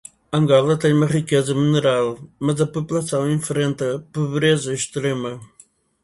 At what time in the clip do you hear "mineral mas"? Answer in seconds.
1.53-2.59